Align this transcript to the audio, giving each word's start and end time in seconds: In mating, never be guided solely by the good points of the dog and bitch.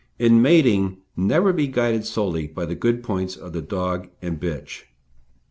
In 0.17 0.41
mating, 0.41 0.97
never 1.15 1.53
be 1.53 1.67
guided 1.67 2.05
solely 2.07 2.47
by 2.47 2.65
the 2.65 2.73
good 2.73 3.03
points 3.03 3.35
of 3.35 3.53
the 3.53 3.61
dog 3.61 4.09
and 4.19 4.39
bitch. 4.39 4.85